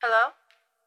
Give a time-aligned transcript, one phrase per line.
[0.00, 0.30] Hello?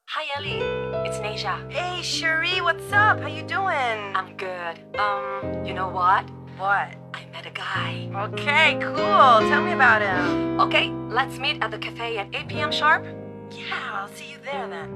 [0.05, 0.63] Hi, Ellie.
[1.05, 1.69] It's Nasia.
[1.69, 3.19] Hey, Cherie, what's up?
[3.19, 4.15] How you doing?
[4.15, 4.79] I'm good.
[4.97, 6.29] Um, you know what?
[6.57, 6.95] What?
[7.13, 8.09] I met a guy.
[8.31, 8.95] Okay, cool.
[9.51, 10.61] Tell me about him.
[10.61, 12.71] Okay, let's meet at the cafe at 8 p.m.
[12.71, 13.03] sharp.
[13.51, 14.87] Yeah, I'll see you there then.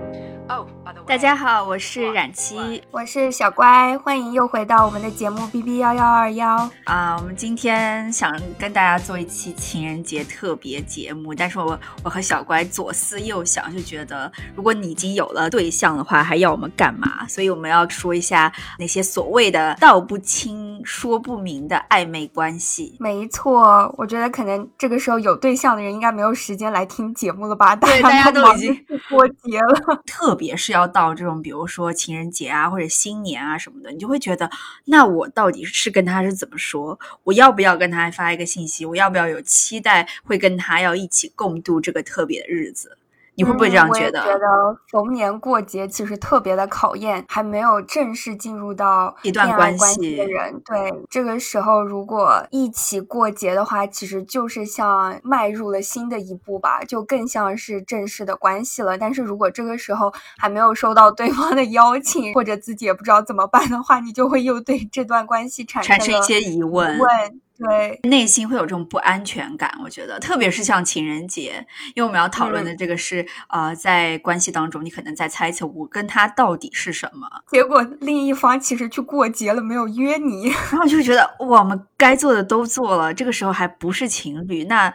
[0.48, 1.08] Oh, by the way.
[1.08, 6.70] 大家好，我是冉七我是小乖，欢迎又回到我们的节目 B B 幺幺二幺。
[6.86, 17.28] 啊、我们今天想跟大家做一期情人节特别节目，但是我我和小乖左思右想，就觉得如果你已经有了对象的话，还要我们干嘛？
[17.28, 22.96] 所以我们要说一下那些所谓的道不清、说不明的暧昧关系。
[23.02, 27.76] 没错，我觉得可能这个时候有对象的人应该没有时间来听节目了吧？
[27.76, 30.04] 对大大家都已经过节了。
[30.06, 34.50] 特别是要到这种，比如说情人节啊，或者新年啊什么的，你就会觉得，
[34.86, 37.00] 那我到底是跟他是怎么说？
[37.24, 38.86] 我要不要跟他发一个信息？
[38.86, 42.98] 我要不要有期待会跟他要一起共度这个特别的日子？
[43.36, 44.24] 你会不会这样嗯我也觉得？
[44.24, 58.98] 觉得逢年过节其实特别的考验，还没有正式进入到一段关关系系的人，对这个时候如果一起过节的话，其实就是像迈入了新的一步吧，就更像是正式的关系了。
[58.98, 67.42] 但是如果这个时候还没有收到对方的邀请，或者自己也不知道怎么办的话，你就会又对这段关系产产生一些疑问，问。
[67.58, 69.80] 对，内心会有这种不安全感。
[69.84, 80.48] 我觉得，特别是像情人节，因为我们要讨论嗯的这个是，呃，在关系当中，你可能在猜测我跟他到底是什么，结果另一方其实去过节了，没有约你。
[80.72, 84.94] 然后就觉得，我们该做的都做了，这个时候还不是情侣，那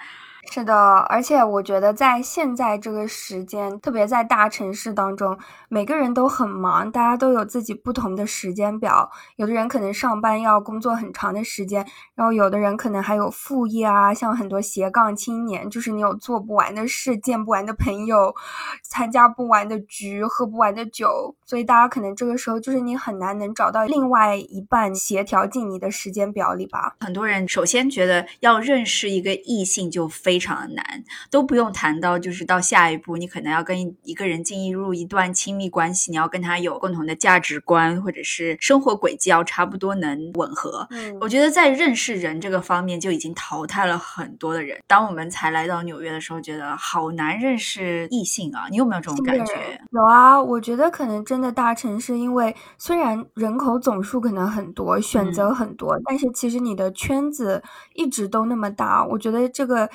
[0.53, 0.75] 是的，
[1.09, 9.09] 而且我觉得在现在这个时间，特别在大城市当中，每个人都很忙，大家都有自己不同的时间表。
[9.37, 18.35] 有的人可能上班要工作很长的时间，然后有的人可能还有副业啊，像很多斜杠青年，就是你有做不完的事，见不完的朋友，
[18.83, 26.97] 参加不完的局，喝不完的酒，所以大家可能这个时候就是你很难能找到另外一半协调进你的时间表里吧。
[26.99, 40.89] 很多人首先觉得要认识一个异性就非常的难，都不用谈到就是到下一步，你可能要跟一个人进入一段亲密关系，你要跟他有共同的价值观或者是生活轨迹要差不多能吻合。
[40.91, 44.79] 嗯我觉得在认识人这个方面就已经淘汰了很多的人。
[44.87, 48.67] 当我们才来到纽约的时候，觉得好难认识异性啊！
[48.71, 49.81] 你有没有这种感觉？
[49.91, 57.63] 有啊，我觉得可能真的大城市，因为虽然人口总数可能很多，选择很多，但是其实你的圈子
[57.95, 59.05] 一直都那么大。
[59.05, 59.91] 我觉得这个，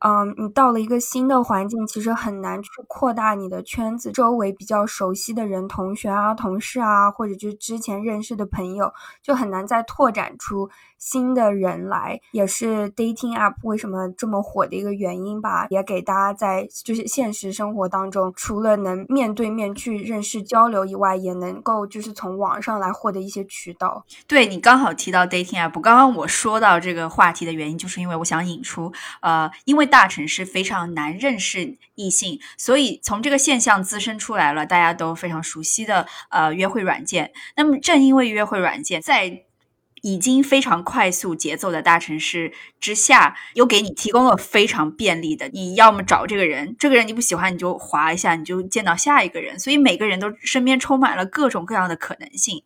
[0.00, 15.66] 嗯，你到了一个新的环境，其实很难去扩大你的圈子，周围比较熟悉的人，同学啊、同事啊，或者就之前认识的朋友，就很难再拓展出新的人来，也是 dating app 为什么这么火的一个原因吧。
[15.70, 24.04] 也给大家在就是现实生活当中，除了能面对面去认识交流以外，也能够就是从网上来获得一些渠道。
[24.26, 37.32] 对你刚好提到 dating app，刚刚我说到这个话题的原因，就是因为我想引出，呃，因为大城市非常难认识异性，所以从这个现象滋生出来了大家都非常熟悉的呃约会软件。
[37.56, 39.44] 那么正因为约会软件在
[40.02, 52.62] 已经非常快速节奏的大城市之下，又给你提供了非常便利的，你要么找这个人，这个人你不喜欢，你就划一下，你就见到下一个人，所以每个人都身边充满了各种各样的可能性。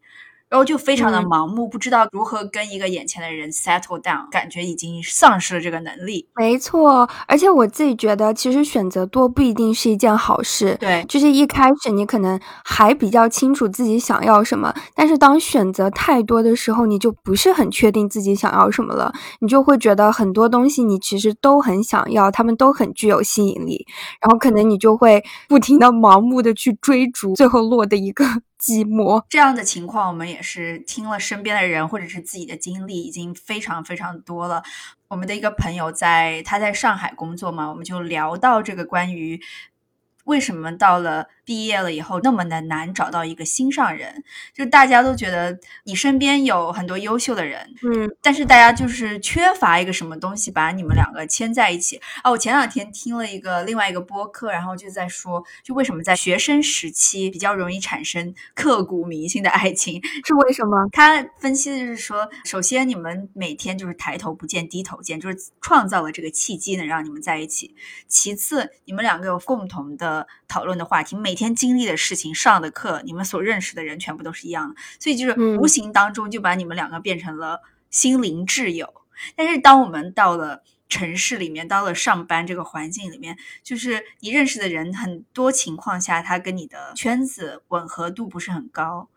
[0.54, 6.28] 然后就非常的嗯盲目，不知道如何跟一个眼前的人 settle down，感觉已经丧失了这个能力。
[6.36, 10.76] 没错，而且我自己觉得，其实选择多不一定是一件好事。
[10.78, 23.84] 对，就是一开始你可能还比较清楚自己想要什么，但是当选择太多的时候，你就不是很确定自己想要什么了，你就会觉得很多东西你其实都很想要，他们都很具有吸引力，
[24.20, 28.24] 然后可能你就会不停的盲目的去追逐，最后落得一个
[28.64, 29.22] 寂寞。
[29.28, 34.62] 这样的情况，我们也是听了身边的人或者是自己的经历，已经非常非常多了。
[35.08, 39.38] 我们的一个朋友在他在上海工作嘛，我们就聊到这个关于
[40.24, 44.22] 为什么到了毕业了以后那么的难找到一个心上人，
[44.54, 52.30] 就大家都觉得你身边有很多优秀的人，嗯，但是大家就是缺乏一个什么东西把你们两个牵在一起啊！
[52.30, 60.02] 我前两天听了一个另外一个播客，然后就在说，就为什么在学生时期比较容易产生刻骨铭心的爱情。
[60.26, 60.88] 是为什么？
[60.92, 67.74] 他分析的就是说，首先你们每天就是抬头不见低头见，就是创造了这个契机，能让你们在一起。
[68.08, 77.60] 其次，你们两个有共同的讨论的话题，每天经历的事情、上的课，你们所认识的人全部都是一样的，所以就是嗯无形当中就把你们两个变成了
[77.90, 78.92] 心灵挚友。
[79.36, 89.08] 但是当我们到了城市里面，到了上班这个环境里面，就是你认识的人，很多情况下他跟你的圈子吻合度不是很高。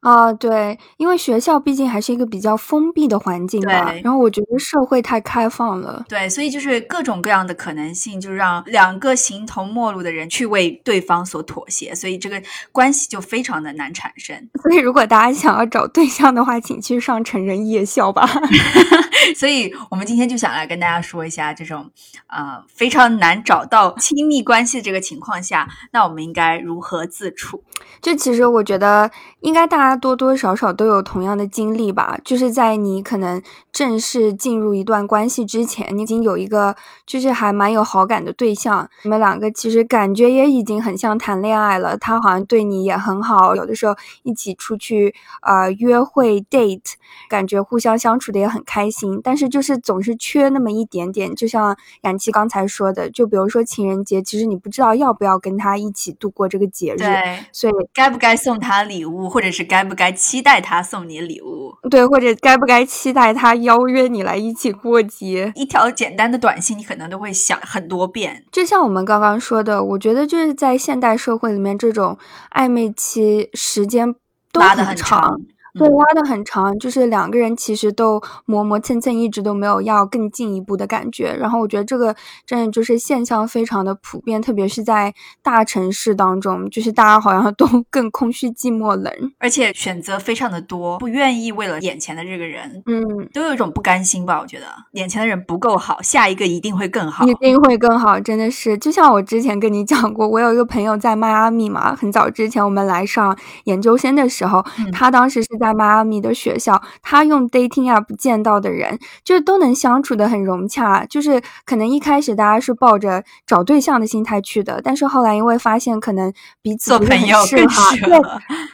[0.00, 12.42] 啊，对，因为学校毕竟还是一个比较封闭的环境吧，对然后我觉得社会太开放了，对，所以就是各种各样的可能性，就让两个形同陌路的人去为对方所妥协，所以这个
[12.72, 14.36] 关系就非常的难产生。
[14.62, 18.28] 所以如果大家想要找对象的话，请去上成人夜校吧。
[19.36, 21.90] 所以我们今天就想来跟大家说一下，这种
[22.28, 27.62] 呃非常难找到亲密关系的这个情况下，那我们应该如何自处？
[28.00, 32.18] 就其实我觉得，应该大家多多少少都有同样的经历吧。
[32.24, 36.74] 就是在你可能正式进入一段关系之前，你已经有一个
[37.06, 41.96] 就是还蛮有好感的对象，你们两个其实感觉也已经很像谈恋爱了。
[41.98, 46.92] 他好像对你也很好，有的时候一起出去呃约会 date，
[47.28, 49.09] 感觉互相相处的也很开心。
[49.22, 61.74] 但是就是总是缺那么一点点，就像冉七刚才说的，就比如说情人节，其实你不知道要不要跟他一起度过这个节日，对，所以该不该送他礼物，或者是该不该期待他送你礼物？
[61.88, 65.52] 对，或者该不该期待他邀约你来一起过节？
[65.54, 68.44] 一条简单的短信，你可能都会想很多遍。
[68.52, 72.18] 就像我们刚刚说的，我觉得就是在现代社会里面，这种
[72.52, 74.14] 暧昧期时间
[74.52, 75.40] 都拉得很长。
[75.74, 81.32] 对，嗯拉得很长，就是两个人其实都磨磨蹭蹭，一直都没有要更进一步的感觉。
[81.34, 82.14] 然后我觉得这个
[82.46, 85.12] 真的就是现象非常的普遍，特别是在
[85.42, 89.12] 大城市当中，就是大家好像都 更空虚、寂寞、冷。
[89.38, 94.40] 而且选择非常的多，不愿意为了眼前的这个人，嗯，都有一种不甘心吧？
[94.40, 97.26] 我觉得眼前的人不够好，下一个一定会更好。
[97.26, 98.76] 一定会更好，真的是。
[98.78, 118.20] 就像我之前跟你讲过，我有一个朋友在迈阿密嘛，很早之前我们来上研究生的时候，嗯他当时是在迈阿密的学校，他用 dating app 见到的人，就是都能相处的很融洽，就是可能一开始大家是抱着找对象的心态去的，但是后来因为发现可能彼此做不是很朋友更适合，对。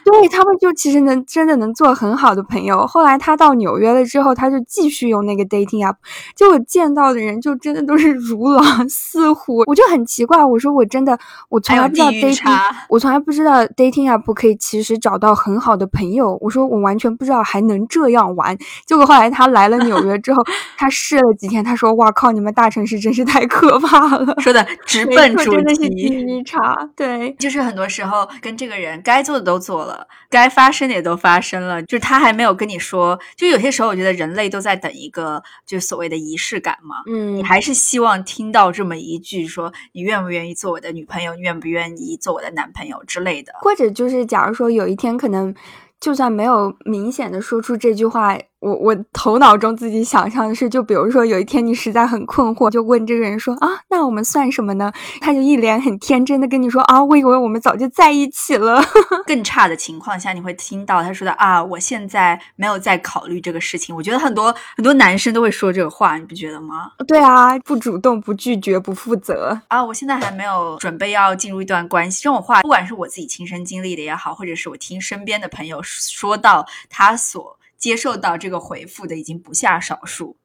[0.07, 2.87] 对他们就其实能真的能做很好的朋友。
[2.87, 5.95] 后来他到纽约了之后，他就继续用那个 dating app，
[6.33, 11.19] 就我见到的人就真的都是如狼似虎，我就很奇怪，我说我真的
[11.49, 18.57] 我从来不知道 dating，我从来不知道 dating app 可以其实找到很好的朋友，我说我完全不知道还能这样玩。
[18.85, 20.43] 结果后来他来了纽约之后，
[20.77, 24.35] 他试了几天，他说哇靠，你们大城市真是太可怕了。
[24.39, 26.13] 说的直奔主题真的是地题。
[26.13, 27.33] 域差，对。
[27.39, 33.19] 就是很多时候跟这个人该做的都做了，该发生的也都发生了，就是他还没有跟你说。
[33.35, 36.97] 就有些时候，我觉得人类都在等一个就所谓的仪式感嘛。
[37.07, 43.53] 嗯你，还是希望听到这么一句说你愿不愿意做我的女朋友，你愿不愿意做我的男朋友之类的。
[43.61, 45.53] 或者就是假如说有一天可能。
[45.99, 54.91] 就算没有明显的说出这句话，我我头脑中自己想象的是，就比如说有一天你实在很困惑，就问这个人说啊，那我们算什么呢？
[55.21, 58.83] 他就一脸很天真的跟你说啊，我以为我们早就在一起了。
[59.27, 63.95] 更差的情况下，你会听到他说的啊，我现在没有在考虑这个事情。
[63.95, 66.91] 我觉得很多很多男生都会说这个话，你不觉得吗？
[67.07, 69.59] 对啊，不主动、不拒绝、不负责。
[69.67, 72.23] 啊，我现在还没有准备要进入一段关系。
[72.23, 80.37] 这种话，不管是我自己亲身经历的也好，或者是我听身边的朋友说到他所接受到这个回复的，已经不下少数。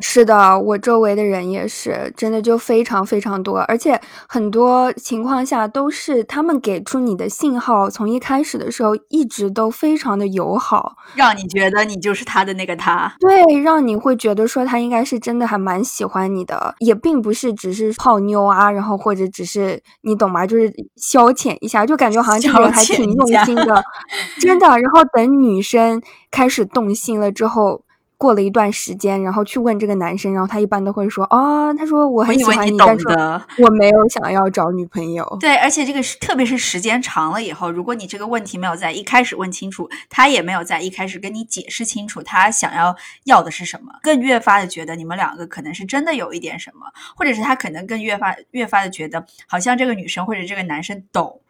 [0.00, 13.12] 是的，我周围的人也是，真的就非常非常多，而且很多情况下都是他们给出你的信号，从一开始的时候一直都非常的友好，让你觉得你就是他的那个他。
[13.18, 20.46] 对，让你会觉得说他应该是真的还蛮喜欢你的，也并不是只是泡妞啊，然后或者只是你懂吗？
[20.46, 23.82] 就是消遣一下，就感觉好像这个人还挺用心的，
[24.40, 24.68] 真的。
[24.68, 27.82] 然后等女生开始动心了之后。
[28.18, 33.46] 过了一段时间，然后去问这个男生，然后他一般都会说：“哦，他说我很喜欢你懂但是的。
[33.58, 51.40] 我没有想要找女朋友。”对，而且这个是特别是时间长了以后，如果你这个问题没有在一开始问清楚，他也没有在一开始跟你解释清楚他想要要的是什么，更越发的觉得你们两个可能是真的有一点什么，或者是他可能更越发越发的觉得好像这个女生或者这个男生懂。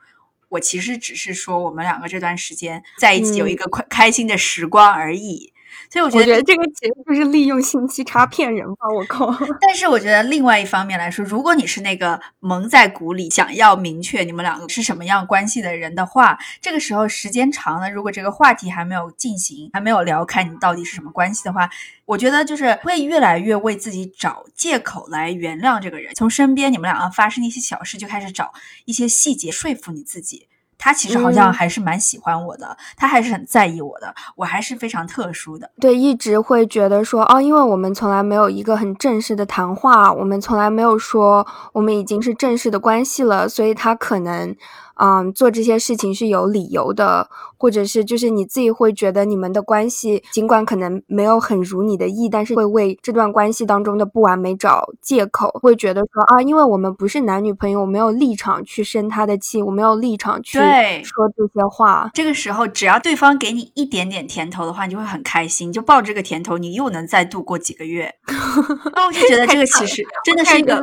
[0.50, 5.52] 我其实只是说我们两个这段时间在一起有一个快开心的时光而已，
[5.90, 8.88] 所以我觉得我觉得这个其实就是利用信息差骗人吧！
[8.94, 21.70] 我靠， 但是我觉得另外一方面来说，如果你是那个蒙在鼓里想要明确你们两个是什么样关系的人的话，这个时候时间长了，如果这个话题还没有进行，还没有聊开你到底是什么关系的话，
[22.04, 26.14] 我觉得就是会越来越为自己找借口来原谅这个人。
[26.14, 28.52] 从身边你们两个发生的一些小事就开始找
[28.84, 30.46] 一些细节说服你自己。
[30.78, 35.68] 他其实好像嗯还是蛮喜欢我的，他还是很在意我的，我还是非常特殊的。
[35.80, 44.54] 对，一直会觉得说，哦，因为我们从来没有一个很正式的谈话，我们从来没有说我们已经是正式的关系了，所以他可能，
[44.96, 62.10] 嗯，做这些事情是有理由的，或者是就是你自己会觉得你们的关系尽管可能没有很如你的意，但是会为这段关系当中的不完美找借口，会觉得说啊，因为我们不是男女朋友，我没有立场去生他的气，我没有立场去对说这些话。
[62.14, 68.14] 这个时候，只要对方给你一点点甜头的话，你就会很开心，就抱着这个甜头，你又能再度过几个月。
[68.94, 70.82] 那我就觉得这个其实真的是一个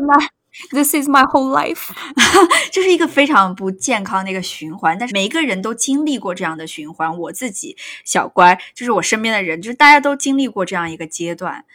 [0.72, 1.89] ，This is my whole life。
[2.72, 4.98] 这是一个非常不健康的一个循环。
[4.98, 11.65] 但是每一个人都经历过这样的循环，我自己小乖，就是我身边的人，就是大家都经历过这样一个阶段。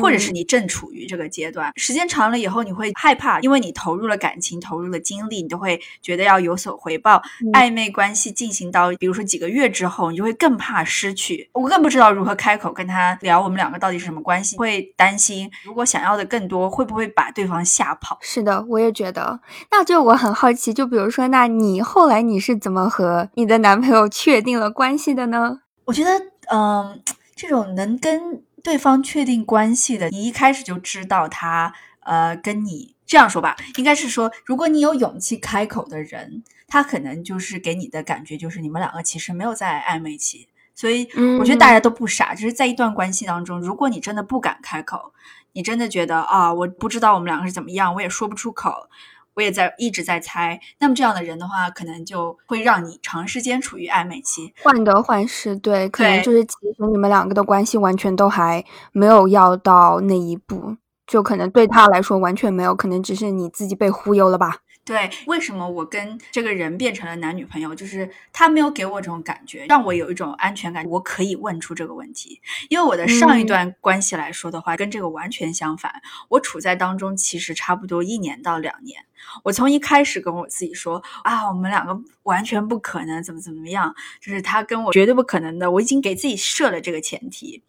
[0.00, 7.22] 或者是嗯你正处于这个阶段，时间长了以后，你会害怕，因为你投入了感情，投入了精力，你都会觉得要有所回报。
[7.42, 11.48] 嗯暧昧关系进行到，比如说几个月之后，你就会更怕失去。
[11.54, 18.18] 我更不知道如何开口跟他聊我们两个到底是什么关系，会担心如果想要的更多，会不会把对方吓跑？
[18.20, 19.40] 是的，我也觉得。
[19.70, 25.60] 那就我很好奇，就比如说，那你后来你是怎么和你的男朋友确定了关系的呢？
[25.86, 26.10] 我觉得，
[26.52, 27.00] 嗯，
[27.34, 40.48] 这种能跟对方确定关系的，你一开始就知道他，呃，跟你这样说吧，应该是说，如果你有勇气开口的人，他可能就是给你的感觉就是你们两个其实没有在暧昧期。
[40.74, 41.08] 所以
[41.38, 45.14] 我觉得大家都不傻，就是在一段关系当中，如果你真的不敢开口，
[45.54, 48.90] 你真的觉得啊，我不知道我们两个是怎么样，我也说不出口，
[49.38, 50.58] 我也在一直在猜。
[50.80, 54.52] 那么这样的人的话，可能就会让你长时间处于暧昧期。
[54.64, 60.76] 患得患失，对，可能就是其实你们两个的关系完全都还没有要到那一步，
[61.06, 64.56] 就可能对他来说完全没有，可能只是你自己被忽悠了吧。
[64.88, 67.74] 对，为什么我跟这个人变成了男女朋友？
[67.74, 72.40] 就是他没有给我这种感觉，让我有一种安全感，我可以问出这个问题。
[72.70, 75.92] 因为我的上一嗯段关系来说的话，跟这个完全相反。
[76.30, 79.04] 我处在当中，其实差不多一年到两年。
[79.42, 85.70] 我从一开始跟我自己说啊，我们两个完全不可能，怎么怎么样，就是他跟我绝对不可能的。
[85.70, 87.62] 我已经给自己设了这个前提。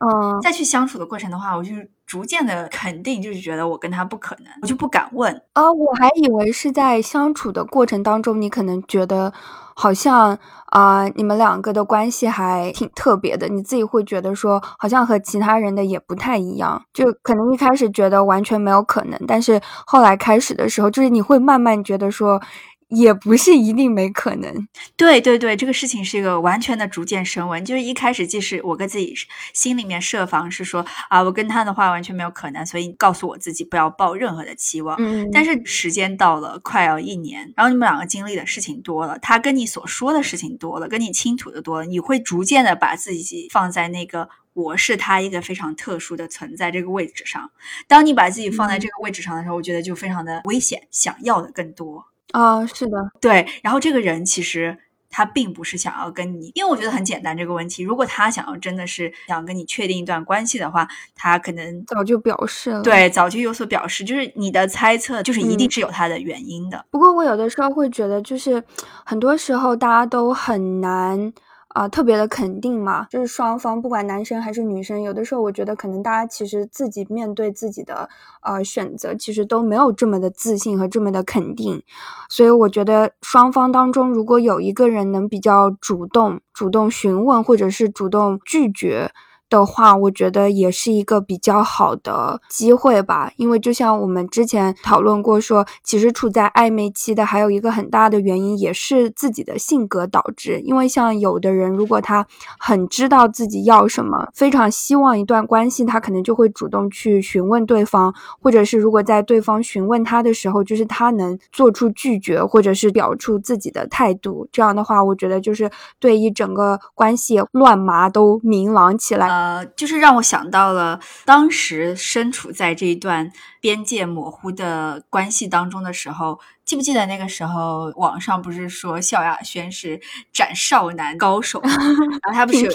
[0.00, 5.42] 嗯，再去相处的过程的话，我就是逐渐的肯定，就是觉得我跟他不可能，我就不敢问。
[5.54, 9.32] 啊，我还以为是在相处的过程当中，你可能觉得
[9.74, 22.40] 好像啊、你们两个的关系还挺特别的，你自己会觉得说，好像和其他人的也不太一样，就可能一开始觉得完全没有可能，但是后来开始的时候，就是你会慢慢觉得说，
[22.88, 24.68] 也不是一定没可能。
[24.96, 27.64] 对对对，这个事情是一个完全的逐渐升温。
[27.64, 29.14] 就是一开始，即使我跟自己
[29.52, 34.96] 心里面设防是说啊，我跟他的话完全没有可能，所以告诉我自己不要抱任何的期望。
[35.00, 47.50] 嗯，但是时间到了，快要一年，然后你们两个经历的事情多了，他跟你所说的事情多了，跟你倾吐的多了，你会逐渐的把自己放在那个我是他一个非常特殊的存在这个位置上。
[47.88, 52.06] 当你把自己放在这个位置上的时候，我觉得就非常的危险，想要的更多。
[52.32, 54.76] 啊，是的，对，然后这个人其实
[55.08, 62.82] 他并不是想要跟你，因为我觉得很简单这个问题，如果他想要真的是想跟你确定一段关系的话，他可能早就表示了。。
[62.82, 66.84] 对早就有所表示，就是你的猜测就是一定嗯是有他的原因的。
[66.90, 68.62] 不过我有的时候会觉得，就是
[69.04, 71.32] 很多时候大家都很难
[71.76, 78.08] 啊、特别的肯定嘛，就是双方不管男生还是女生，有的时候我觉得可能大家其实自己面对自己的
[78.40, 81.82] 呃选择，其实都没有这么的自信和这么的肯定，
[82.30, 89.10] 所以我觉得双方当中如果有一个人能比较主动、主动询问或者是主动拒绝。
[89.48, 100.60] 的话，我觉得也是一个比较好的机会吧，因为就像我们之前讨论过说，其实处在暧昧期的还有一个很大的原因，也是自己的性格导致。
[100.60, 102.26] 因为像有的人，如果他
[102.58, 108.12] 很知道自己要什么，非常希望一段关系，他可能就会主动去询问对方，
[108.42, 114.48] 或者是如果在对方询问他的时候，就是他能做出拒绝，或者是表出自己的态度。
[114.50, 119.35] 这样的话，我觉得就是对一整个关系乱麻都明朗起来。
[119.36, 129.98] 呃，就是让我想到了当时身处在这一段边界模糊的关系当中的时候，记不记得那个时候网上不是说萧亚轩是
[130.32, 132.72] 斩少男高手吗，然后他不是有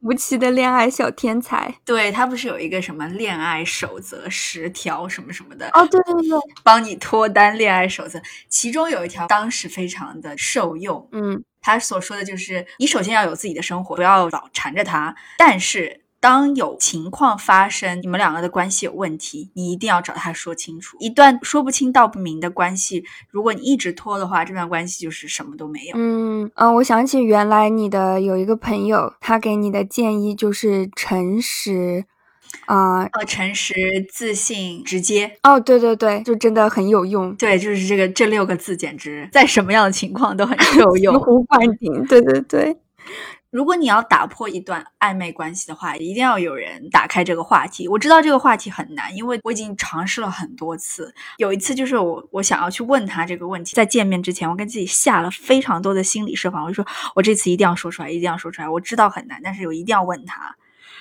[0.00, 1.72] 无奇的恋爱小天才。
[1.84, 11.06] 对他不是有一个什么恋爱守则十条什么什么的哦，对对对，帮你脱单恋爱守则，其中有一条当时非常的受用。
[11.12, 15.12] 嗯他所说的就是，你首先要有自己的生活，不要老缠着他。
[15.36, 20.96] 但是，当有情况发生，你们两个的关系有问题，你一定要找他说清楚。
[20.98, 25.94] 一段说不清道不明的关系，如果你一直拖的话，这段关系就是什么都没有。
[25.96, 32.06] 嗯嗯，我想起原来你的有一个朋友，他给你的建议就是诚实。
[32.64, 33.74] 啊，呃，诚实、
[34.10, 35.38] 自信、直接。
[35.44, 37.32] 哦，对对对，就真的很有用。
[37.36, 42.04] 对，就是这个这六个字，简直在什么样的情况都很受用， 醍醐灌顶。
[42.06, 42.76] 对对对。
[43.56, 47.88] 如果你要打破一段暧昧关系的话，一定要有人打开这个话题。
[47.88, 51.14] 我知道这个话题很难，因为我已经尝试了很多次。
[51.38, 58.68] 有一次就是我我想要去问他这个问题，在见面之前，我跟自己下了非常多的心理设防，我就说我这次一定要说出来，一定要说出来。
[58.68, 60.54] 我知道很难，但是我一定要问他。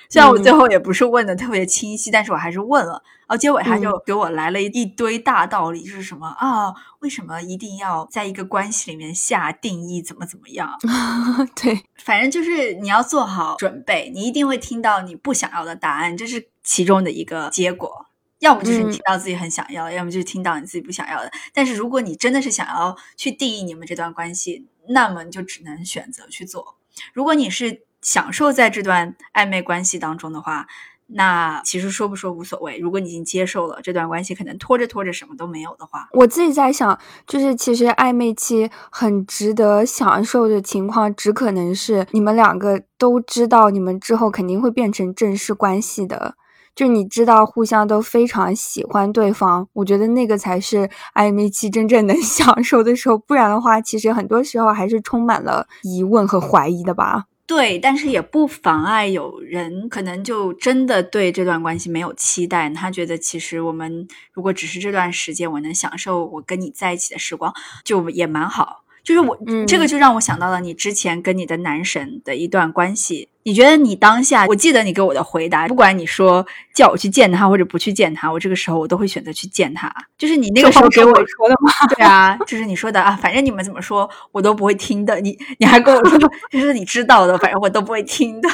[0.08, 3.04] 虽然我最后也不是问的特别清晰，但是我还是问了。
[3.28, 6.72] 然后结尾他就给我来了一堆大道理，就是什么啊，
[7.06, 10.76] 为什么一定要在一个关系里面下定义，怎么怎么样？
[11.56, 18.08] 对，反正就是你要做好准备，你一定会听到你不想要的答案，这是其中的一个结果。
[18.40, 21.32] 要么就是你听到自己很想要，要么就是听到你自己不想要的。
[21.54, 26.78] 但是如果你真的是想要去定义你们这段关系，那么你就只能选择去做。
[27.14, 27.86] 如果你是。
[28.02, 30.68] 享受在这段暧昧关系当中的话，
[31.08, 32.78] 那其实说不说无所谓。
[32.80, 46.36] 如果你已经接受了这段关系，可能拖着拖着什么都没有的话，我自己在想，就是其实暧昧期很值得享受的情况，只可能是你们两个都知道，你们之后肯定会变成正式关系的，
[46.74, 49.68] 就你知道互相都非常喜欢对方。
[49.74, 57.26] 我觉得那个才是暧昧期真正能 享受的时候，不然的话，其实很多时候还是充满了疑问和怀疑的吧。
[57.48, 68.85] 对，但是也不妨碍有人可能就真的对这段关系没有期待，他觉得其实我们如果只是这段时间我能享受我跟你在一起的时光，就也蛮好。
[69.06, 73.30] 就是我这个就让我想到了你之前跟你的男神的一段关系。
[73.48, 76.44] 你觉得你当下，我记得你给我的回答，不管你说
[76.74, 79.94] 叫我去见他或者不去见他，我这个时候我都会选择去见他。
[80.18, 81.72] 就是你那个时候给我说的吗？
[81.96, 85.20] 对啊，就是你说的啊，反正你们怎么说我都不会听的。
[85.22, 86.18] 你你还跟我说，
[86.50, 88.50] 就是你知道的，反正我都不会听的。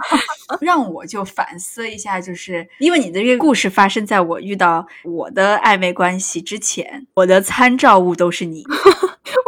[0.62, 8.64] 让我就反思一下，就是因为你的这个故事发生在我遇到我的暧昧关系之前，我的参照物都是你。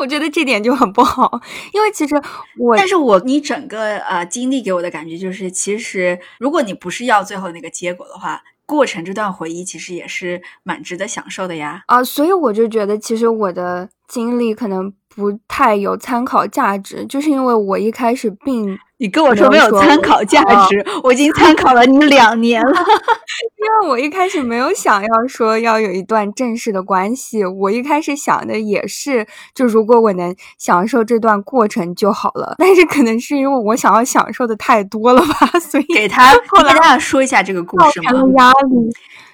[0.03, 1.41] 我觉得这点就很不好，
[1.73, 2.17] 因为其实
[2.59, 11.85] 我，但是我你整个呃经历给我的感觉就是，其实如果你不是要最后那个结果的话，过程这段回忆其实也是蛮值得享受的呀。
[11.87, 18.79] 啊，所以我就觉得，其实我的经历可能不太有参考价值，就是因为我一开始并。
[19.03, 22.71] 你跟我说没有参考价值，我已经参考了你两年了。
[22.71, 32.55] 因为我一开始没有想要说要有一段正式的关系，我一开始想的也是，就如果我能享受这段过程就好了。
[32.59, 38.13] 但是可能是因为我想要享受的太多了吧，所以给他后来家说一下这个故事吗？
[38.39, 38.93] 压力。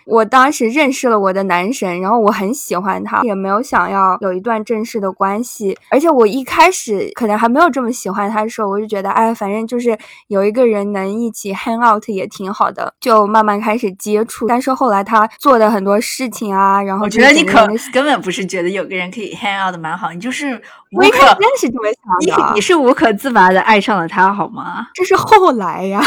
[0.08, 5.76] 我当时认识了我的男神，然后我很喜欢他，也没有想要有一段正式的关系。
[5.90, 9.96] 而且我一开始可能还没有这么喜欢他的时候，我就觉得，哎，反正就是
[10.28, 14.46] 有一个人能一起 hang out 也挺好的，就慢慢开始接触。
[14.46, 20.54] 但是后来他做的很多事情啊，然后我觉得你可根本不是觉得有个人可以 hang out 的蛮好，你就是
[20.92, 21.90] 无可真是这么
[22.24, 24.86] 想的，你是无可自拔的爱上了他，好吗？
[24.94, 26.02] 这是后来呀。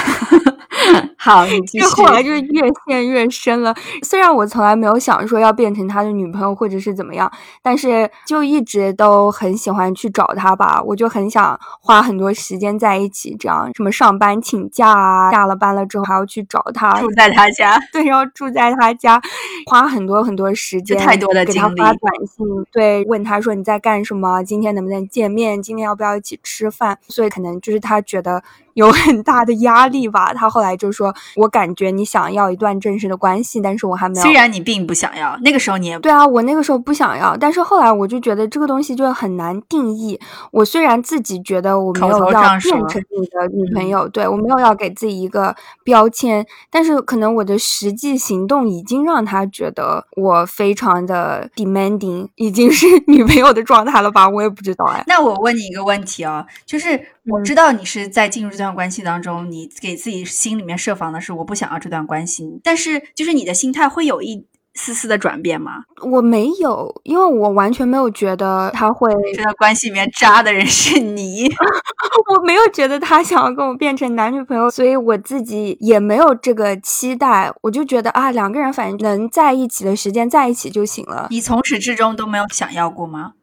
[1.17, 1.85] 好，你继续。
[1.85, 3.73] 后来就是越陷越深了。
[4.03, 10.81] 虽然我从来没有想说要变成他的女朋友或者是怎么样，但是就一直都很喜欢去找他吧。
[10.83, 19.21] 我就很想花很多时间在一起，这样什么上班请假啊，下了班了之后还要去找他，住在他家， 对，要住在他家，
[19.67, 26.97] 花很多很多时间，太多的给他发短信，对，问他说你在干什么，今天能不能见面，今天要不要一起吃饭？
[27.07, 28.41] 所以可能就是他觉得。
[28.73, 40.19] 有很大的压力吧，他后来就说：“我感觉你想要一段正式的关系，但是我还没有。”虽然你并不想要，那个时候你也对啊，我那个时候不想要，但是后来我就觉得这个东西就很难定义。
[40.51, 54.27] 我虽然自己觉得我没有要变成你的女朋友，对我没有要给自己一个标签，但是可能我的实际行动已经让他觉得我非常的 demanding，已经是 女朋友的状态了吧？
[54.27, 55.03] 我也不知道哎。
[55.07, 58.51] 那我问你一个问题哦，就是我知道你是在进入。
[58.51, 65.83] 这段关系当中，你给自己心里面设防的是我不想要这段关系，但是就是你的心态会有一丝丝的转变吗？
[66.01, 71.47] 我没有，因为我完全没有觉得他会这段关系里面渣的人是你，
[72.35, 81.27] 我没有觉得他想要跟我变成男女朋友，所以我自己也没有这个期待，我就觉得啊，两个人反正能在一起的时间在一起就行了。
[81.29, 83.33] 你从始至终都没有想要过吗？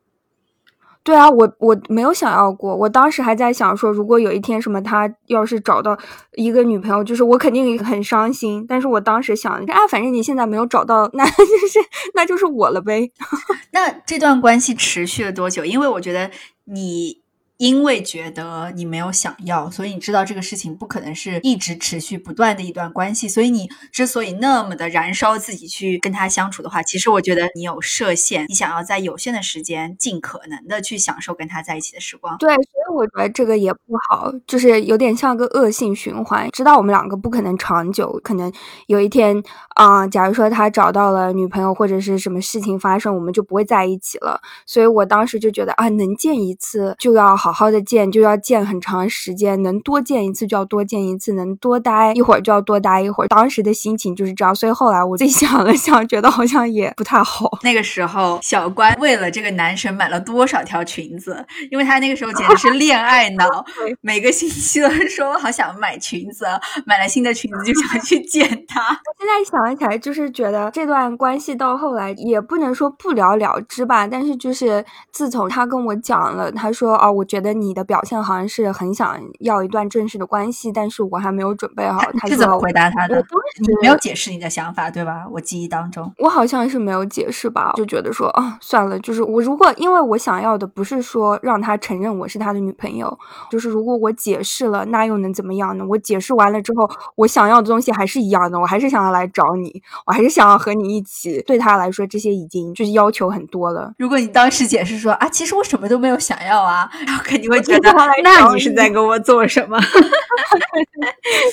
[1.08, 5.96] 对啊，我我没有想要过，我当时还在想说，如果有一天什么他要是找到
[6.34, 8.62] 一个女朋友，就是我肯定很伤心。
[8.68, 11.32] 但是我当时想，啊，反正你现在没有找到，那 就
[11.66, 11.78] 是
[12.12, 13.10] 那就是我了呗。
[13.72, 15.64] 那这段关系持续了多久？
[15.64, 16.30] 因为我觉得
[16.64, 17.22] 你。
[17.58, 23.28] 因为觉得你没有想要，所以你知道这个事情不可能是一直持续不断的一段关系。
[23.28, 32.38] 所以你之所以那么的燃烧自己去跟他相处的话，其实我觉得你有设限，你想要在有限的时间尽可能的去享受跟他在一起的时光。
[32.38, 32.54] 对，
[32.90, 36.48] 我觉得这个也不好，就是有点像个恶性循环。
[36.52, 38.50] 知道我们两个不可能长久，可能
[38.86, 39.42] 有一天
[39.74, 44.40] 啊，假如说他找到了女朋友或者是什么事情发生，我们就不会在一起了。
[44.64, 47.52] 所以我当时就觉得啊，能见一次就要好。
[47.58, 53.26] 好的见就要见很长时间，能多见一次就要多见一次，能多待一会儿就要多待一会儿。
[53.26, 57.58] 当时的心情就是这样，所以后来我自己 想了想，觉得好像也不太好。
[57.62, 61.44] 那个时候，小关为了这个男神买了多少条裙子？
[61.70, 63.64] 因为他那个时候简直是恋爱脑，
[64.02, 66.44] 每个星期都说我好想买裙子，
[66.84, 68.82] 买了新的裙子就想去见他。
[69.18, 82.00] 现在想起来，就是觉得这段关系到后来也不能说不了了之吧，但是就是自从他跟我讲了，他说哦，我觉觉得你的表现好像是很想要一段正式的关系，但是我还没有准备好。
[82.18, 83.14] 他是怎么回答他的？
[83.60, 85.24] 你没有解释你的想法，对吧？
[85.30, 93.18] 我记忆当中，我好像是没有解释吧，就觉得说哦，算了，就是我如果因为我想要的不是说让他承认我是他的女朋友，
[93.50, 95.84] 就是如果我解释了，那又能怎么样呢？
[95.88, 101.42] 我解释完了之后，我想要的东西还是一样的，我还是想要来找你，我还是想要和你一起。
[101.46, 103.92] 对他来说，这些已经就是要求很多了。
[103.98, 106.90] 如果你当时解释说啊，其实我什么都没有想要啊。
[107.06, 109.78] 然后肯定会觉得，那你是在跟我做什么？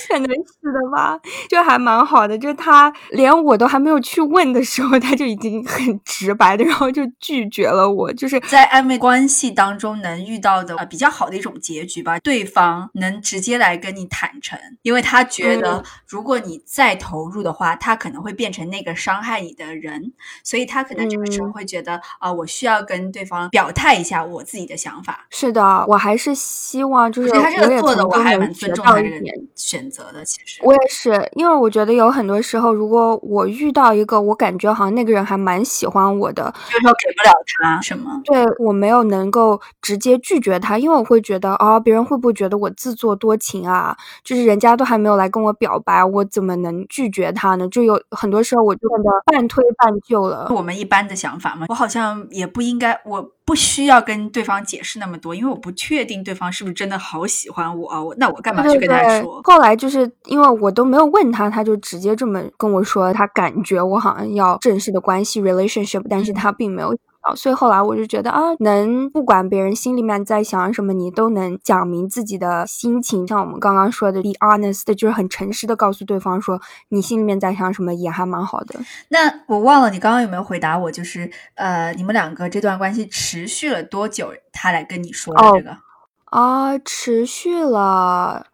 [0.09, 2.37] 可能是的吧，就还蛮好的。
[2.37, 8.11] 就他连我都还没有去问的时候，他就已经很直白的，然后就拒绝了我。
[8.13, 20.13] 就是在暧昧关系当中能遇到的比较好的一种结局吧，对方能直接来跟你坦诚，因为他觉得如果你再投入的话，他可能会变成那个伤害你的人，
[20.43, 25.27] 所以他可能这个时候会觉得啊，我需要跟对方表态一下我自己的想法。
[25.29, 25.65] 是的。
[25.87, 29.19] 我还是希望，就是他这个做的，我还蛮尊重他这个
[29.55, 30.23] 选择的。
[30.23, 43.95] 其实我也是，因为我觉得有很多时候，如果我遇到一个我感觉好像那个人还蛮喜欢我的，就是说给不了他什么，对我没有能够直接拒绝他，因为我会觉得啊，别人会不会觉得我自作多情啊？
[44.23, 47.67] 就是人家都还没有来跟我表白，我怎么能拒绝他呢？
[47.69, 50.47] 就有很多时候我就变得半推半就了。
[50.51, 53.31] 我们一般的想法嘛，我好像也不应该我。
[53.45, 59.39] 不需要跟对方解释那么多，因为我不确定对方是不是真的好喜欢我，那我干嘛去跟他说？
[59.43, 66.97] 后来就是因为我都没有问他，他就直接这么跟我说，他感觉我好像要正式的关系 relationship，但是他并没有。
[67.33, 73.25] 所以后来我就觉得啊，能不管别人心里面在想什么，你都能讲明自己的心情。
[73.25, 76.59] 像我们刚刚说的，be honest，就是很诚实的告诉对方说
[76.89, 78.79] 你心里面在想什么，也还蛮好的。
[79.07, 84.33] 那我忘了你刚刚有没有回答我，就是呃，你们两个这段关系持续了多久？
[84.51, 85.77] 他来跟你说的这个
[86.25, 88.47] 啊，持续了。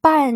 [0.00, 0.32] 半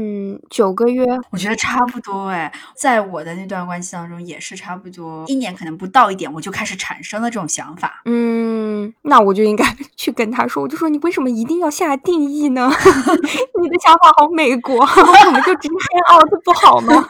[0.51, 8.03] 九个月，我觉得差不多哎，在我的那段关系当中也是差不多一年，可能不到一点，我就开始产生了这种想法。
[8.05, 9.64] 嗯，那我就应该
[9.96, 12.70] 去跟他说，我就说你为什么一定要下定义呢？
[13.62, 15.75] 你的想法好美国， 我们就直接
[16.12, 17.07] out 不好吗？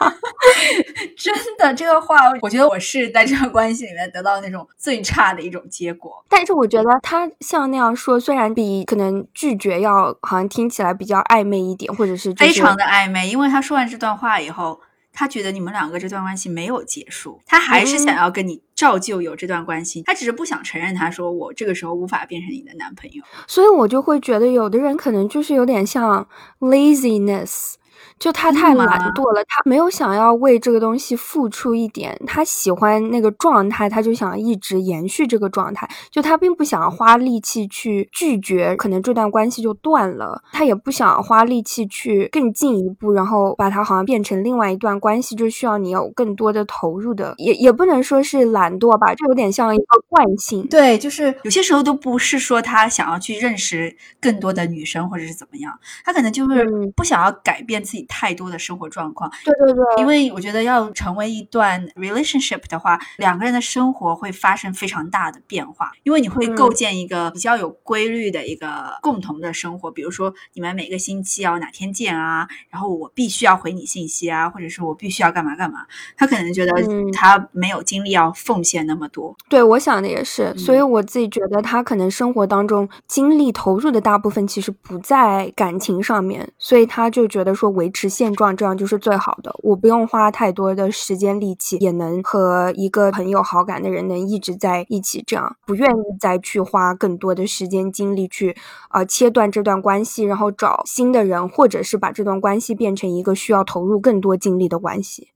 [1.23, 6.21] 真的，这个话，我觉得我是在这段关系里面得到那种最差的一种结果。
[6.27, 12.33] 但是我觉得他像那样说，虽然比可能拒绝要好像听起来比较暧昧一点，或者是。
[12.33, 14.81] 非常的暧昧，因为他说完这段话以后，
[15.13, 26.27] 他觉得你们两个这段关系没有结束，他还是想要跟你照旧有这段关系，他只是不想承认，他说我这个时候无法变成你的男朋友，所以我就会觉得有的人可能就是有点像
[26.59, 27.75] laziness。
[28.23, 32.17] 就他太懒惰了，他没有想要为这个东西付出一点。
[32.25, 35.85] 他喜欢那个状态，他就想一直延续这个状态。
[36.09, 40.41] 就他并不想花力气去拒绝，可能这段关系就断了。
[40.53, 47.35] 他也不想花力气去更进一步，然后把它好像变成另外一段关系，就需要你有更多的投入的。
[47.37, 50.65] 也也不能说是懒惰吧，就有点像一个惯性。
[50.69, 57.73] 对，就是有些时候都不是说他想要去认识更多的女生或者是怎么样，他可能就是不想要改变。
[57.83, 59.31] 自己太多的生活状况。
[59.43, 69.89] 对对对，因为我觉得要成为一段 relationship 的话，两个人的生活会发生非常大的变化，因为你会构建一个比较有规律的一个共同的生活。
[69.89, 72.47] 比如说，你们每个星期要哪天见啊？
[72.69, 75.87] 然后我必须要回你信息啊，或者是我必须要干嘛干嘛。
[76.15, 76.71] 他可能觉得
[77.11, 79.35] 他没有精力要奉献那么多。
[79.49, 98.55] 对，我想的也是，所以我自己觉得他可能生活当中精力投入的大部分其实不在感情上面，所以他就觉得说维持现状这样就是最好的，我不用花太多的时间力气，也能和一个很有好感的人能一直在一起，这样不愿意再去花更多的时间精力去
[98.89, 105.32] 啊切断这段关系，然后找新的人，或者是把这段关系变成一个需要投入更多精力的关系。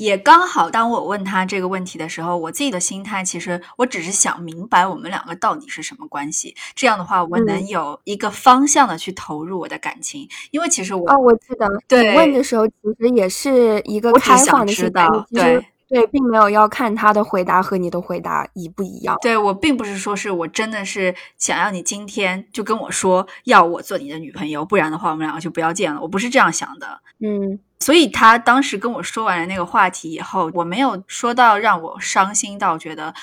[0.00, 6.56] 也刚好，当我问他这个问题的时候，我自己的心态其实我只是想明白我们两个到底是什么关系。
[6.74, 10.26] 这样的话，我能有一个方向的去投入我的感情。
[10.52, 19.18] 因为其实我啊，我记得对问的时候，其实也是一个开放的心态，对对，并没有要看他的回答和你的回答一不一样。
[19.20, 26.00] 对我并不是说是我真的是想要你今天就跟我说要我做你的女朋友，不然的话我们两个就不要见了。
[26.00, 27.58] 我不是这样想的，嗯。
[27.80, 33.14] 所以他当时跟我说完了那个话题以后，我没有说到让我伤心到觉得。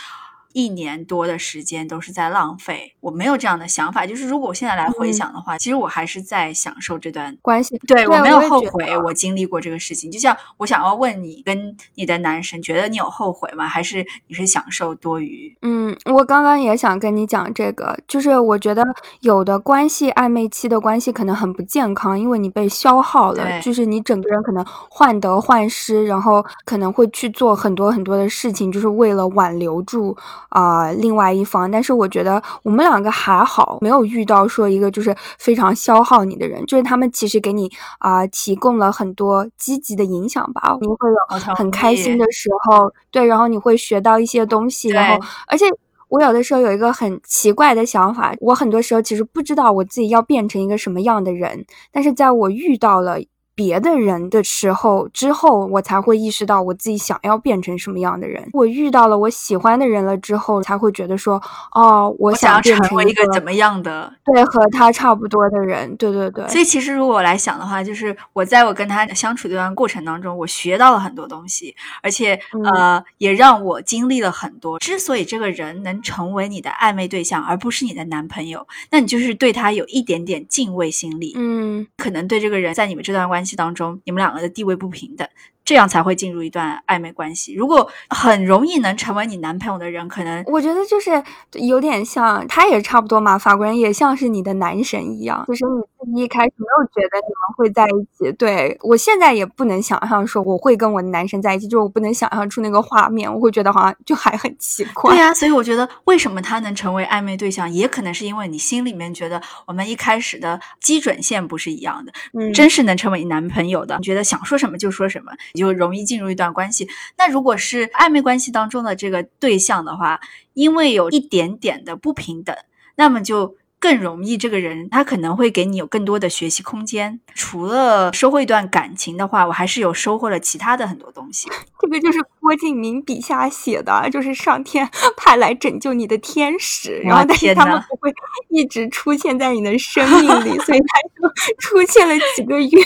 [0.58, 4.08] 一年多的时间都是在浪费，我没有这样的想法。
[4.08, 7.78] 就是如果我现在来回想的话，其实我还是在享受这段关系。
[7.88, 10.10] 对我没有后悔，我经历过这个事情。
[10.10, 13.68] 就像我想要问你，跟你的男神，觉得你有后悔吗？
[13.68, 15.56] 还是你是享受多余？
[15.62, 18.84] 嗯，我刚刚也想跟你讲这个，就是我觉得
[19.20, 30.18] 有的关系暧昧期的关系可能很不健康，因为你被消耗了，就是你整个人可能患得患失，然后可能会去做很多很多的事情，就是为了挽留住。
[30.50, 45.66] 啊，另外一方，但是我觉得我们两个还好，没有遇到说一个就是非常消耗你的人，就是他们其实给你啊提供了很多积极的影响吧，你会有很开心的时候，对，然后你会学到一些东西，然后而且
[46.10, 53.20] 我有的时候有一个很奇怪的想法，我很多时候其实不知道我自己要变成一个什么样的人，但是在我遇到了。
[53.58, 58.48] 别的人的时候，之后我才会意识到我自己想要变成什么样的人。
[58.54, 61.42] 我遇到了我喜欢的人了之后，才会觉得说，
[61.74, 64.14] 哦，我想要成为一个怎么样的？
[64.24, 65.96] 对，和他差不多的人。
[65.96, 66.48] 对对对。
[66.48, 72.40] 所以其实如果我来想的话，就是我在我跟他相处这段过程当中，我学到了很多东西，而且
[72.76, 74.78] 呃，也让我经历了很多。
[74.78, 81.34] 之所以这个人能成为你的暧昧对象，而不是你的男朋友，那你就是对他有一点点敬畏心理。
[81.36, 83.47] 嗯，可能对这个人在你们这段关系。
[83.56, 85.28] 当中，你们两个的地位不平等。
[85.64, 87.54] 这样才会进入一段暧昧关系。
[87.54, 91.22] 如果很容易能成为你男朋友的人，可能我觉得就是
[91.56, 93.38] 有点像，他也差不多嘛。
[93.38, 95.66] 法国人也像是你的男神一样，就是
[95.97, 98.32] 你一开始没有觉得你们会在一起。
[98.34, 105.16] 对我现在也不能想象说我会跟我的男神在一起，就是我不能想象出那个画面，我会觉得好像就还很奇怪。
[105.16, 112.14] 对呀，所以我觉得为什么他能成为暧昧对象，也可能是因为你心里面觉得我们一开始的基准线不是一样的。
[112.34, 116.28] 嗯，真是能成为你男朋友的，你觉得想说什么就说什么，你就容易进入。
[116.28, 120.20] 一段关系，那如果是暧昧关系当中的这个对象的话，
[120.54, 122.54] 因为有一点点的不平等，
[122.96, 123.56] 那么就。
[123.80, 127.20] 更容易，这个人他可能会给你有更多的学习空间。
[127.36, 131.48] 除了收获一段感情的话，我还是有收获了其他的很多东西。
[131.80, 138.12] 这个就是郭敬明笔下写的，就是上天 派来拯救你的天使，然后但是他们不会
[138.50, 142.84] 一直出现在你的生命里，所以他就 出现了几个月，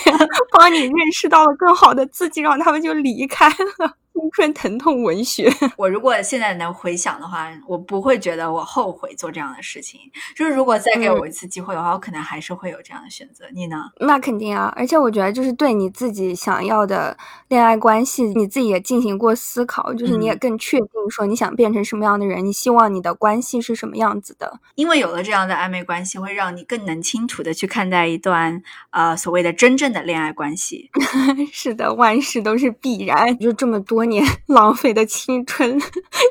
[0.51, 3.95] 帮你认识到了更好的自己，然后他们就离开了。
[4.13, 5.51] 青春疼痛文学。
[5.77, 9.99] 我如果现在能回想的话，我不会觉得我后悔做这样的事情。
[10.35, 13.45] 就是如果再给我一次机会的话，我可能还是会有这样的选择。
[13.53, 13.89] 你呢？
[13.99, 14.71] 那肯定啊！
[14.75, 24.59] 而且我觉得，就是对你自己想要的恋爱关系，你自己也进行过思考，就是你也更确定说你想变成什么样的人，你希望你的关系是什么样子的。
[24.75, 30.89] 因为有了这样的暧昧关系，会让你更能清楚的去看待一段呃所谓的真正的恋爱关系。
[31.51, 33.37] 是的，万事都是必然。
[33.39, 34.01] 就这么多。
[34.11, 35.79] 你 浪费的青春，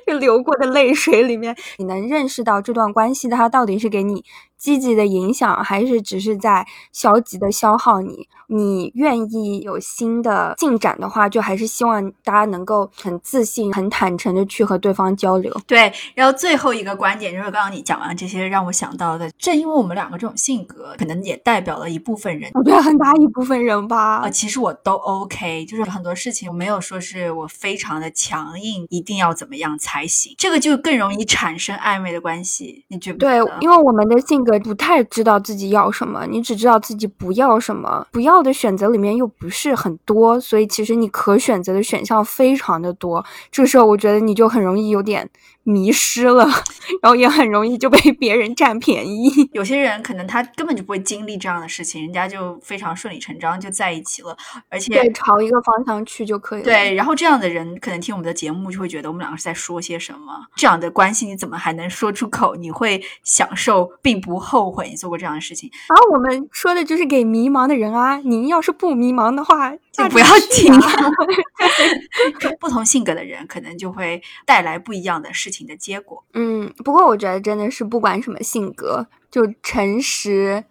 [0.06, 4.24] 就流过的泪水里面，你能认识到这段关系它到底是给你。
[4.60, 8.28] 积极的影响，还是只是在消极的消耗你？
[8.52, 15.56] 你愿意有新的进展的话，就还是希望大家能够很自信、很坦诚的去和对方交流。
[15.68, 22.50] 对，然后最后一个观点就是刚刚你讲完这些，让我想到的，正因为我们两个这种性格，可能也代表了一部分人。
[22.54, 24.16] 我觉得很大一部分人吧。
[24.16, 32.84] 啊，其实我都 OK，就是很多事情我没有说是我非常的强硬，一定要怎么样才行，这个就更容易产生暧昧的关系。
[32.88, 43.24] 你觉不对觉得？，因为我们的性格不太知道自己要什么，你只知道自己不要什么，不要的选择里面又不是很多，所以其实你可选择的选项非常的多。
[43.50, 45.28] 这时候我觉得你就很容易有点
[45.62, 46.44] 迷失了，
[47.02, 49.30] 然后也很容易就被 别人占便宜。
[49.52, 54.36] 有些人可能他根本就不会经历这样的事情，人家就非常顺理成章就在一起了，
[54.68, 56.64] 而且对，朝一个方向去就可以了。
[56.64, 60.46] 对，然后这样的人可能听我们的节目就会觉得我们两个是在说些什么。
[60.56, 62.56] 这样的关系你怎么还能说出口？
[62.56, 70.90] 你会享受并不后悔你做过这样的事情，然后我们说的就是给迷茫的人啊，您要是不迷茫的话，就不要是听啊。
[72.58, 76.24] 不同性格的人可能就会带来不一样的事情的结果。
[76.34, 80.64] 嗯，不过我觉得真的是不管什么性格，就诚实、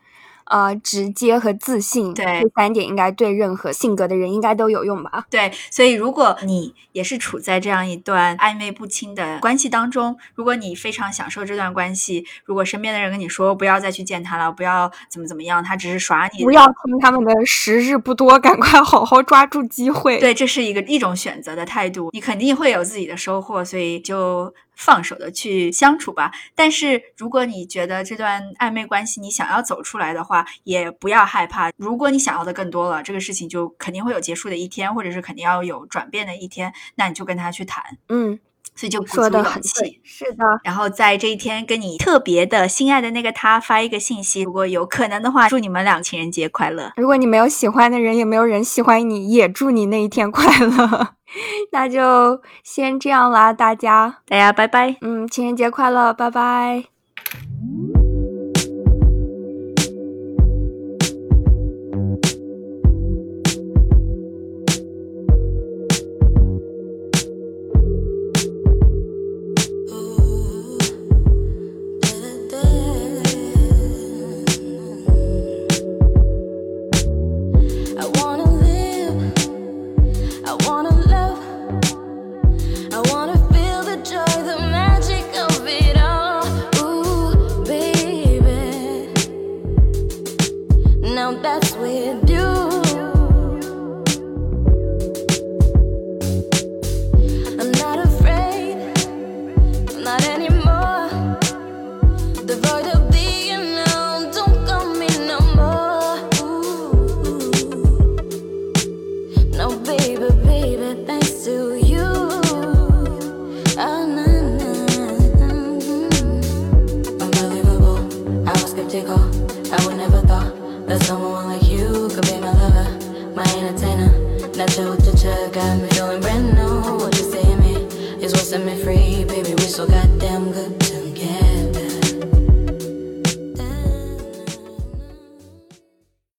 [0.50, 5.26] 呃直接和自信，对这三点应该对任何性格的人应该都有用吧。
[5.30, 26.32] 对，所以如果你也是处在这样一段暧昧不清的关系当中，如果你非常享受这段关系，如果身边的人跟你说不要再去见他了，不要怎么怎么样，他只是耍你，不要听他们的时日不多，赶快好好抓住机会。，对，这是一个一种选择的态度，你肯定会有自己的收获，所以就放手的去相处吧。
[26.56, 31.70] 但是如果你觉得这段暧昧关系你想要走出来的话，也不要害怕。
[31.76, 37.84] 如果你想要的更多了，这个事情就肯定会有结束的一天，或者是肯定要有转变的一天，那你就跟他去谈。
[38.08, 38.40] 嗯，
[38.74, 40.46] 所以就鼓足勇气是的。
[40.64, 46.94] 然后在这一天跟你特别的心爱的那个他发一个信息，如果有可能的话，祝你们俩情人节快乐。
[46.96, 51.16] 如果你没有喜欢的人，也没有人喜欢你，也祝你那一天快乐。
[51.72, 54.96] 那就先这样啦，大家，大家拜拜。
[55.02, 56.99] 嗯，情人节快乐，拜拜。